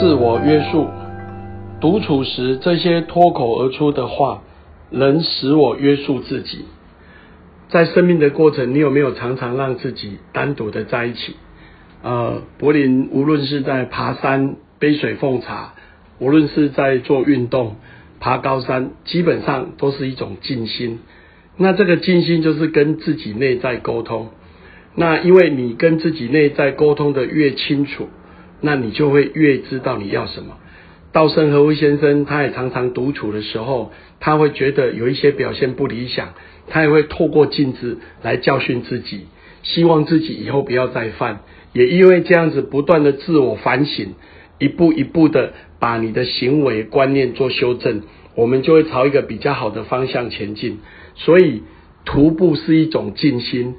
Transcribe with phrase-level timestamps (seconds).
[0.00, 0.86] 自我约束。
[1.80, 4.42] 独处时，这些脱口而出的话，
[4.90, 6.66] 能使我约束自己。
[7.68, 11.34] 在生命的过程，你有没有常常让自己单独的在一起？
[12.04, 15.74] 呃，柏林无论是在爬山、杯水奉茶，
[16.20, 17.74] 无论是在做运动、
[18.20, 21.00] 爬高山，基本上都是一种静心。
[21.56, 24.28] 那这个静心就是跟自己内在沟通。
[24.94, 28.08] 那因为你跟自己内在沟通的越清楚，
[28.60, 30.56] 那你就会越知道你要什么。
[31.10, 36.34] 稻盛和夫先生他也常常独处的时候，他会觉得有一些表现不理想，
[36.66, 39.26] 他也会透过镜子来教训自己，
[39.62, 41.40] 希望自己以后不要再犯。
[41.72, 44.14] 也因为这样子不断的自我反省，
[44.58, 48.02] 一步一步的把你的行为观念做修正，
[48.34, 50.78] 我们就会朝一个比较好的方向前进。
[51.14, 51.62] 所以
[52.04, 53.76] 徒步是一种静心，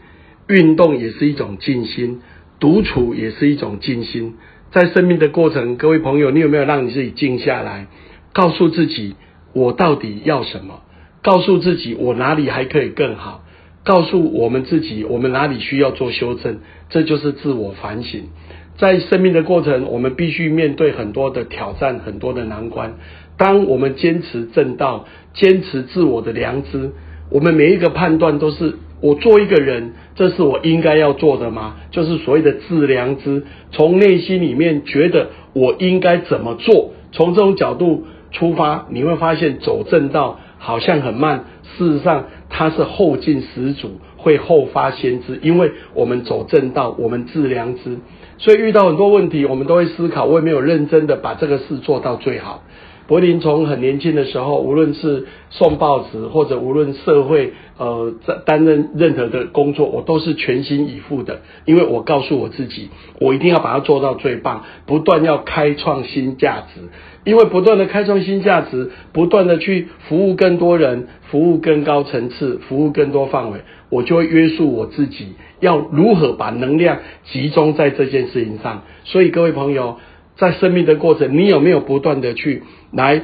[0.47, 2.21] 运动也是一种静心，
[2.59, 4.35] 独处也是一种静心。
[4.71, 7.87] 在生命的过程，各位朋友，你有没有让你自己静下来，
[8.33, 9.15] 告诉自己
[9.53, 10.81] 我到底要什么？
[11.23, 13.43] 告诉自己我哪里还可以更好？
[13.83, 16.59] 告诉我们自己我们哪里需要做修正？
[16.89, 18.25] 这就是自我反省。
[18.77, 22.93] 在生命的过程，我们必须面对很多的挑战，很多的难关。
[23.37, 26.91] 当我们坚持正道，坚持自我的良知，
[27.31, 28.75] 我们每一个判断都是。
[29.01, 31.75] 我做一个人，这是我应该要做的吗？
[31.91, 41.45] 就是所谓的自良知，从内心里面觉得我应该怎么做，从这种角度出发，你会发现走正道好像很慢，
[41.77, 47.99] 事实上它是后进始祖，会后发先知，因为我们走正道，我们自良知，
[48.37, 52.63] 所以遇到很多问题，我们都会思考，我也没有认真的把这个事做到最好。
[53.09, 61.39] 柏林从很年轻的时候，无论是送报纸，或者无论社会呃在担任任何的工作，我都是全心以赴的。
[61.65, 66.81] 因为我告诉我自己，我一定要把它做到最棒，不断要开创新价值。
[67.23, 75.29] 因为不断的开创新价值，不断的去服务更多人，服务更高层次，服务更多范围，我就会约束我自己，
[75.59, 78.83] 要如何把能量集中在这件事情上。
[79.03, 79.97] 所以各位朋友。
[80.39, 83.21] 在生命的过程，你有没有不断的去来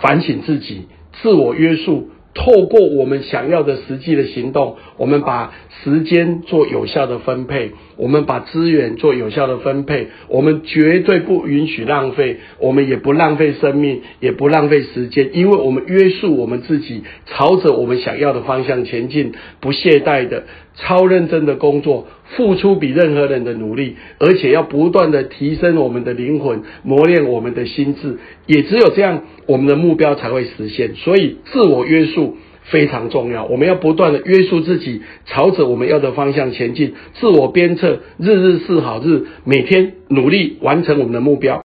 [0.00, 0.86] 反省自己、
[1.20, 2.10] 自我约束？
[2.32, 20.44] 透过我们想要的实际的行动，我们把时间做有效的分配，我们把资源做有效的分配，我们绝对不允许浪费，我们也不浪费生命，也不浪费时间，因为我们约束我们自己，朝着我们想要的方向前进，不懈怠的、
[20.80, 30.94] 超认真的工作，付出比任何人的努力，而且要不断的提升我们的灵魂，磨练我们的心智，也只有这样，我们的目标才会实现。
[30.94, 32.36] 所以，自我约束。
[32.62, 41.62] 非常重要，我们要不断的约束自己，朝着我们要的方向前进，自我鞭策，日日是好日，每天努力完成我们的目标。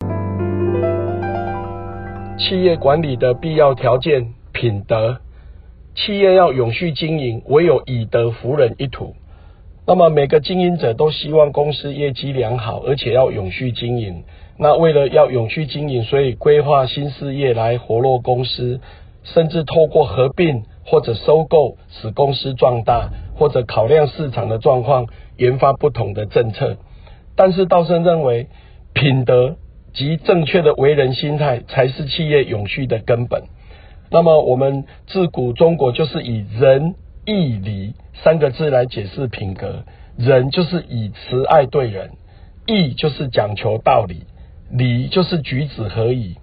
[2.38, 5.16] 企业管理的必要条件：品德。
[5.94, 9.14] 企业要永续经营，唯有以德服人一途。
[9.86, 14.24] 那么每个经营者都希望公司业绩良好，而且要永续经营。
[14.58, 18.80] 那为了要永续经营，所以规划新事业来活络公司。
[19.24, 26.76] 甚至透过合并或者收购使公司壮大，或者考量市场的状况，研发不同的政策。
[27.36, 28.48] 但是道生认为，
[28.92, 29.54] 品德
[29.94, 33.44] 及正确的为人心态才是企业永续的根本。
[34.12, 39.84] 那么，我们自古中国就是以仁义礼三个字来解释品格。
[40.18, 42.10] 仁就是以慈爱对人，
[42.66, 44.24] 义就是讲求道理，
[44.70, 46.36] 礼就是举止合宜。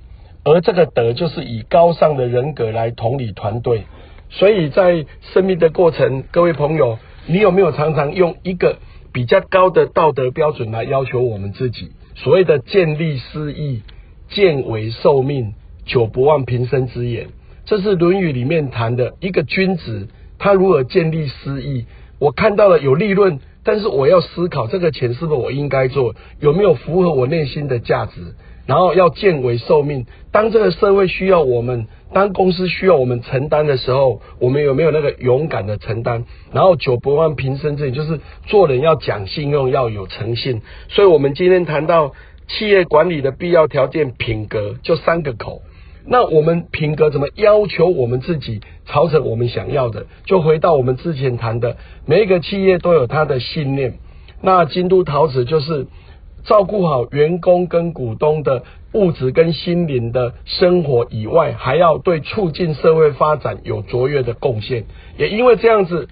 [0.44, 3.84] 而这个德就是以高尚的人格来统领团队，
[4.32, 6.98] 所以在生命的过程，各位朋友，
[7.28, 8.80] 你有没有常常用一个
[9.14, 11.92] 比较高的道德标准来要求我们自己？
[12.16, 13.84] 所谓的见利思义、
[14.30, 15.54] 见为受命、
[15.86, 17.28] 久不忘平生之言，
[17.70, 20.08] 这是《论语》里面谈的一个君子，
[20.40, 21.86] 他如何建立私义？
[22.18, 28.34] 我看到了有利润，但是我要思考这个钱是不是我应该做，有没有符合我内心的价值？
[28.66, 30.08] 然后要见为受命。
[30.32, 36.24] 当这个社会需要我们，当公司需要我们承担的时候，我们有没有那个勇敢的承担？
[36.52, 40.64] 然后九不忘平生，这里就是做人要讲信用，要有诚信。
[40.88, 42.14] 所以，我们今天谈到
[42.48, 45.62] 企业管理的必要条件，品格就三个口。
[46.10, 50.08] 那我们品格怎么要求我们自己，朝着我们想要的？
[50.26, 53.94] 就回到我们之前谈的，每一个企业都有它的信念。
[54.42, 55.88] 那京都陶瓷就是。
[56.46, 58.64] 照顾好员工跟股东的
[58.94, 64.86] 物质跟心灵的生活以外，还要对促进社会发展有卓越的贡献。
[65.18, 66.08] 也因为这样子，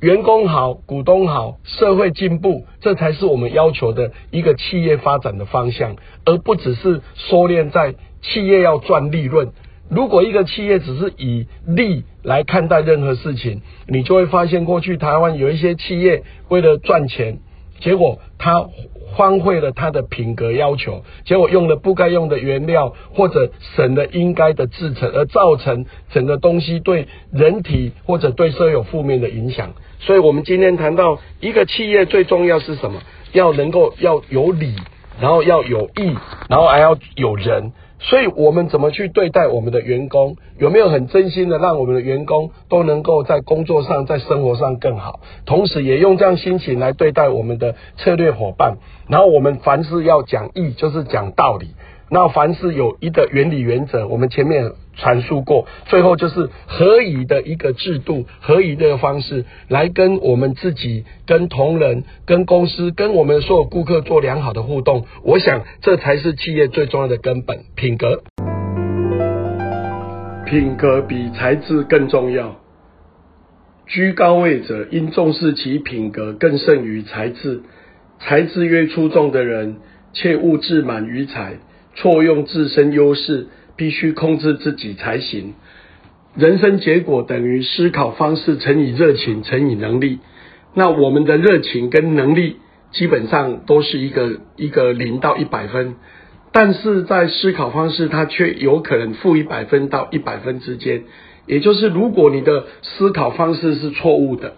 [0.00, 9.48] 员工好，股东好，社会进步，这才是我们要求的一个企业发展的方向，而不只是收敛在企业要赚利润。
[9.90, 17.38] 如果一个企业只是以利来看待任何事情，你就会发现，过去台湾有一些企业为了赚钱，
[17.80, 18.68] 结果他
[19.16, 29.72] 荒废了他的品格要求，结果用了不该用的原料，或者省了应该的制成，而造成整个东西对人体或者对社会有负面的影响。
[30.00, 33.00] 所以，我们今天谈到一个企业最重要是什么？
[33.32, 34.74] 要能够要有理，
[35.20, 36.16] 然后要有义，
[36.48, 37.72] 然后还要有人。
[38.00, 40.36] 所以我们怎么去对待我们的员工？
[40.56, 45.18] 有没有很真心的让我们的员工都能够在工作上、在生活上更好？
[45.44, 48.78] 同时也用这样心情来对待我们的策略伙伴。
[49.08, 51.70] 然后我们凡事要讲义，就是讲道理。
[52.08, 65.06] 那凡事有一个原理原则，我们前面阐述过，最后就是合宜的一个制度，合宜的方式来跟我们自己、跟同仁、跟公司、跟我们所有顾客做良好的互动。
[65.22, 68.22] 我想这才是企业最重要的根本品格。
[70.44, 72.56] 品格比才智更重要。
[73.86, 77.62] 居高位者应重视其品格更胜于才智。
[78.18, 79.76] 才智越出众的人，
[80.12, 81.58] 切勿自满于才。
[81.94, 85.54] 错用自身优势，必须控制自己才行。
[86.36, 90.18] 人生结果等于思考方式乘以热情乘以能力。
[90.74, 92.58] 那我们的热情跟能力
[92.92, 95.94] 基本上都是一个一个零到一百分，
[96.52, 101.04] 但是在思考方式它却有可能负一百分到一百分之间。
[101.46, 104.54] 也就是如果你的思考方式是错误的。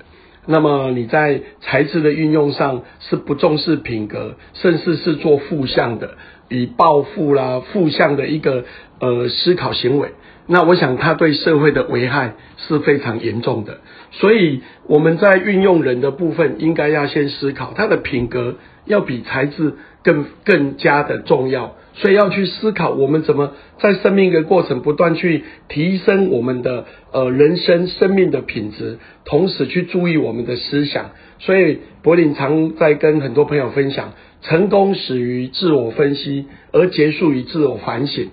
[0.46, 6.16] 那么你在才智的运用上是不重视品格，甚至是做负向的，
[6.48, 8.64] 以暴富啦负向的一个
[9.00, 10.10] 呃思考行为。
[10.46, 13.80] 那我想他对社会的危害是非常严重的。
[14.10, 21.76] 所以我们在运用人的部分，应该要先思考他的品格要比才智更更加的重要。
[21.94, 31.10] 所以要去思考，我们怎么在生命的过程不断去提升我们的呃人生生命的品质，同时去注意我们的思想。
[31.38, 38.30] 所以柏林常在跟很多朋友分享，成功始于自我分析，而结束于自我反省。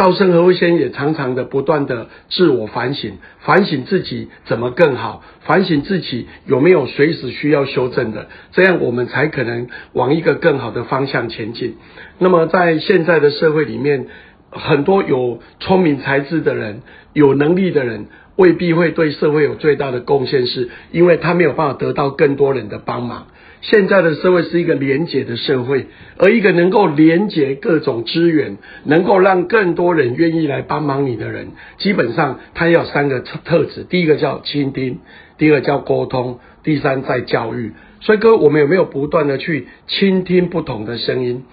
[0.00, 11.76] 道生和慧先也常常的不断的自我反省，反省自己怎么更好，反省自己有没有随时需要修正的，这样我们才可能往一个更好的方向前进。
[12.18, 14.06] 那么在现在的社会里面，
[14.50, 16.80] 很多有聪明才智的人、
[17.12, 18.06] 有能力的人，
[18.36, 23.26] 未必会对社会有最大的贡献，是因为他没有办法得到更多人的帮忙。
[23.62, 25.86] 现在的社会是一个廉洁的社会，
[26.16, 31.48] 而一个能够廉洁各种资源，能够让更多人愿意来帮忙你的人，
[31.78, 35.00] 基本上他要三个特特质：第一个叫倾听，
[35.36, 37.72] 第二叫沟通，第三在教育。
[38.00, 41.44] 所以，各位，我们有没有不断的去倾听不同的声音？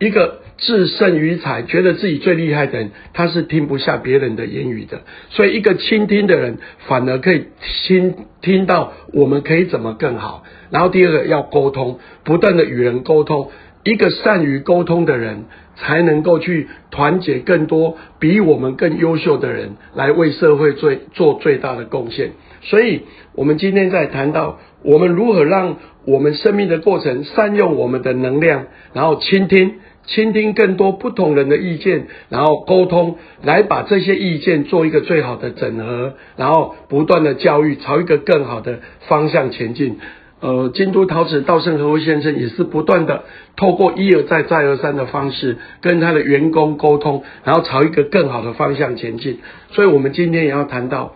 [0.00, 5.02] 一个自胜于才，觉得自己最厉害的人，他是听不下别人的言语的。
[5.30, 7.46] 所以，一个倾听的人，反而可以
[7.86, 10.44] 倾听到我们可以怎么更好。
[10.70, 13.50] 然后，第二个要沟通，不断的与人沟通。
[13.82, 15.44] 一个善于沟通的人，
[15.76, 22.30] 才能够去团结更多比我们更优秀的人，来为社会最做最大的贡献。
[22.62, 23.02] 所以，
[23.34, 29.74] 我们今天在谈到我们如何让我们生命的过程善用我们的能量，然后倾听。
[30.06, 39.98] 倾听更多不同人的意见，然后沟通，来把这些意见做一个最好的整合，然后不断的教育，朝一个更好的方向前进。
[40.40, 43.24] 呃，京都陶瓷道盛和夫先生也是不断的
[43.56, 49.38] 透过一而再再而三的方式，跟他的员工沟通，然后朝一个更好的方向前进。
[49.70, 51.14] 所以，我们今天也要谈到。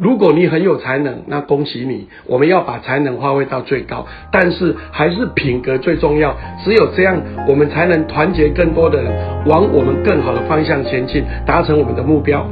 [0.00, 2.08] 如果你很有才能，那恭喜你！
[2.26, 6.36] 我们要把才能发挥到最高，但是还是品格最重要。
[6.64, 9.12] 只有这样，我们才能团结更多的人，
[9.46, 12.46] 往我们更好的方向前进，达成我们的目标。